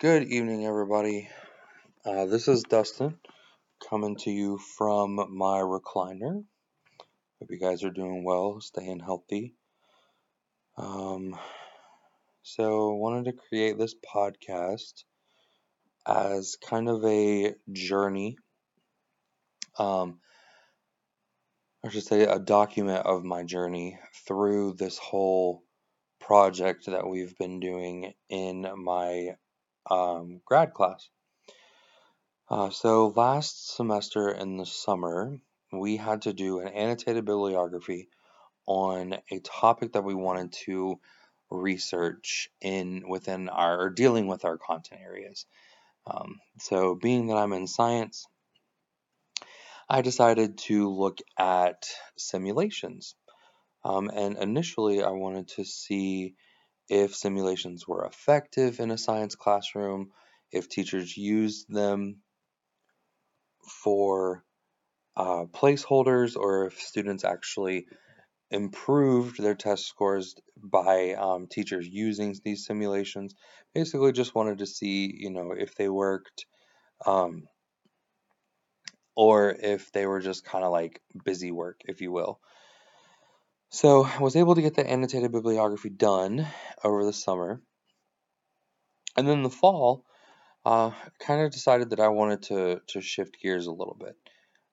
[0.00, 1.28] Good evening, everybody.
[2.06, 3.18] Uh, this is Dustin
[3.86, 6.42] coming to you from my recliner.
[7.38, 9.56] Hope you guys are doing well, staying healthy.
[10.78, 11.38] Um,
[12.40, 15.04] so, wanted to create this podcast
[16.06, 18.38] as kind of a journey,
[19.78, 20.20] um,
[21.84, 25.62] I should say, a document of my journey through this whole
[26.20, 29.36] project that we've been doing in my
[29.90, 31.08] um, grad class.
[32.48, 35.38] Uh, so last semester in the summer,
[35.72, 38.08] we had to do an annotated bibliography
[38.66, 40.98] on a topic that we wanted to
[41.50, 45.46] research in within our or dealing with our content areas.
[46.06, 48.26] Um, so being that I'm in science,
[49.88, 53.14] I decided to look at simulations.
[53.84, 56.34] Um, and initially, I wanted to see
[56.90, 60.10] if simulations were effective in a science classroom,
[60.50, 62.16] if teachers used them
[63.82, 64.44] for
[65.16, 67.86] uh, placeholders, or if students actually
[68.50, 73.34] improved their test scores by um, teachers using these simulations.
[73.72, 76.46] Basically, just wanted to see, you know, if they worked,
[77.06, 77.44] um,
[79.14, 82.40] or if they were just kind of like busy work, if you will.
[83.72, 86.44] So I was able to get the annotated bibliography done
[86.84, 87.60] over the summer.
[89.16, 90.04] And then the fall,
[90.64, 94.16] uh, kind of decided that I wanted to, to shift gears a little bit.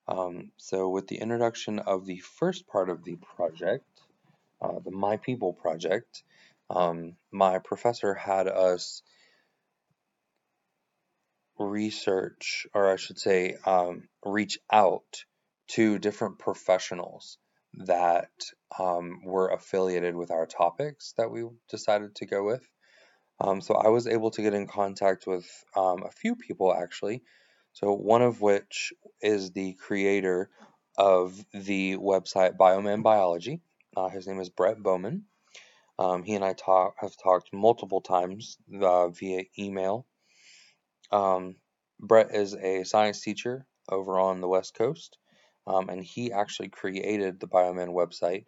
[0.08, 3.86] Um, so with the introduction of the first part of the project,
[4.62, 6.24] uh, the My People project,
[6.70, 9.02] um, my professor had us
[11.60, 15.26] research, or I should say, um, reach out
[15.70, 17.38] to different professionals
[17.86, 18.32] that
[18.80, 22.68] um, were affiliated with our topics that we decided to go with.
[23.40, 27.22] Um, so I was able to get in contact with um, a few people actually.
[27.74, 30.50] So one of which is the creator
[30.98, 33.62] of the website Bioman Biology.
[33.96, 35.26] Uh, his name is Brett Bowman.
[36.00, 40.06] Um, he and I talk have talked multiple times uh, via email.
[41.12, 41.56] Um,
[42.00, 45.18] Brett is a science teacher over on the West Coast,
[45.68, 48.48] um, and he actually created the Bioman website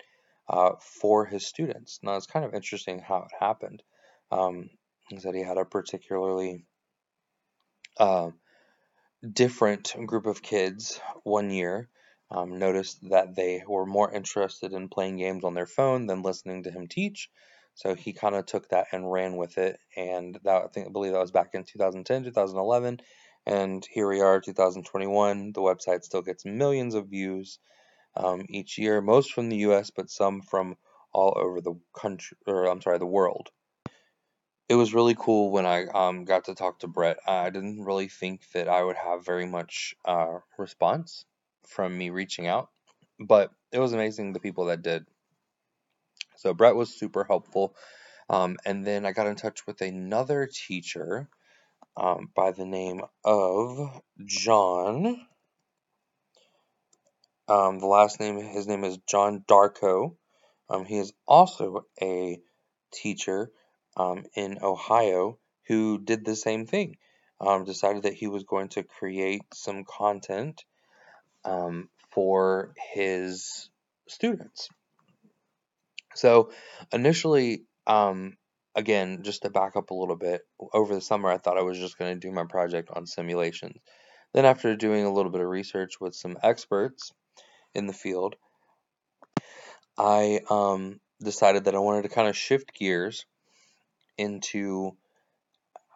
[0.50, 2.00] uh, for his students.
[2.02, 3.84] Now it's kind of interesting how it happened.
[4.31, 4.69] Um,
[5.09, 6.63] he said he had a particularly
[7.97, 8.30] uh,
[9.31, 11.90] different group of kids one year.
[12.31, 16.62] Um, noticed that they were more interested in playing games on their phone than listening
[16.63, 17.28] to him teach.
[17.74, 20.91] So he kind of took that and ran with it, and that I think I
[20.91, 23.00] believe that was back in 2010, 2011,
[23.45, 25.53] and here we are, 2021.
[25.53, 27.59] The website still gets millions of views
[28.16, 30.75] um, each year, most from the U.S., but some from
[31.13, 33.50] all over the country, or I'm sorry, the world.
[34.67, 37.17] It was really cool when I um, got to talk to Brett.
[37.27, 41.25] I didn't really think that I would have very much uh, response
[41.67, 42.69] from me reaching out,
[43.19, 45.06] but it was amazing the people that did.
[46.35, 47.75] So Brett was super helpful.
[48.29, 51.27] Um, and then I got in touch with another teacher
[52.00, 55.20] um, by the name of John.
[57.48, 60.16] Um, the last name, his name is John Darko.
[60.70, 62.40] Um, he is also a
[62.94, 63.52] teacher
[63.98, 66.98] um, in Ohio who did the same thing.
[67.42, 70.66] Um, decided that he was going to create some content
[71.46, 73.70] um, for his
[74.10, 74.70] students.
[76.16, 76.52] So
[76.92, 78.36] initially, um,
[78.75, 80.41] again, just to back up a little bit,
[80.74, 83.78] over the summer I thought I was just going to do my project on simulations.
[84.34, 87.12] Then, after doing a little bit of research with some experts
[87.74, 88.35] in the field,
[89.97, 93.25] I um, decided that I wanted to kind of shift gears
[94.18, 94.96] into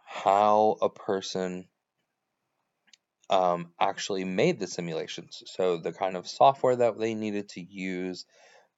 [0.05, 1.67] how a person
[3.29, 5.43] um, actually made the simulations.
[5.45, 8.25] So, the kind of software that they needed to use,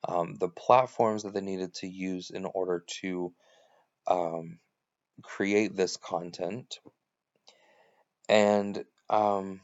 [0.07, 3.33] um, the platforms that they needed to use in order to
[4.07, 4.59] um,
[5.23, 6.79] create this content.
[8.27, 9.61] And um,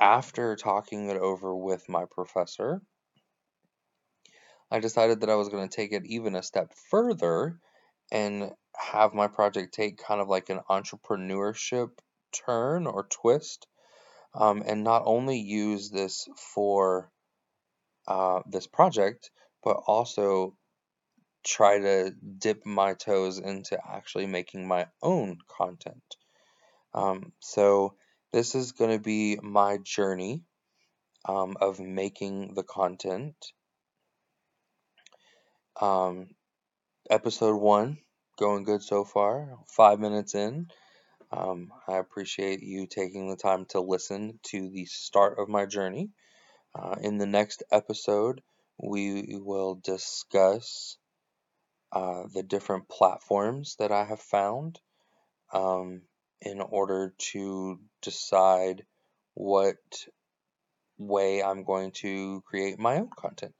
[0.00, 2.82] after talking it over with my professor,
[4.70, 7.58] I decided that I was going to take it even a step further
[8.10, 11.90] and have my project take kind of like an entrepreneurship
[12.32, 13.66] turn or twist,
[14.34, 17.10] um, and not only use this for
[18.08, 19.30] uh, this project,
[19.62, 20.56] but also
[21.44, 26.16] try to dip my toes into actually making my own content.
[26.92, 27.94] Um, so
[28.32, 30.42] this is going to be my journey
[31.28, 33.36] um, of making the content.
[35.80, 36.28] Um,
[37.10, 37.98] episode one
[38.38, 39.58] going good so far.
[39.68, 40.68] Five minutes in.
[41.30, 46.10] Um, I appreciate you taking the time to listen to the start of my journey.
[46.74, 48.40] Uh, in the next episode,
[48.82, 50.96] we will discuss
[51.94, 54.80] uh, the different platforms that I have found
[55.52, 56.02] um,
[56.42, 58.84] in order to decide
[59.34, 59.76] what
[60.98, 63.54] way I'm going to create my own content.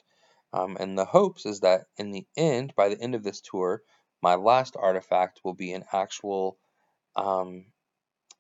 [0.53, 3.83] Um, and the hopes is that in the end, by the end of this tour,
[4.21, 6.59] my last artifact will be an actual
[7.17, 7.67] um,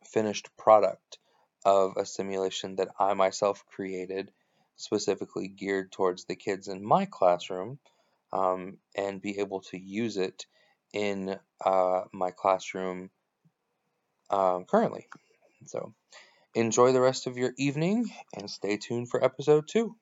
[0.04, 1.18] finished product
[1.64, 4.32] of a simulation that I myself created,
[4.76, 7.78] specifically geared towards the kids in my classroom,
[8.34, 10.46] um, and be able to use it
[10.92, 13.10] in uh, my classroom
[14.30, 15.06] um, currently.
[15.66, 15.94] So
[16.54, 19.96] enjoy the rest of your evening and stay tuned for episode two.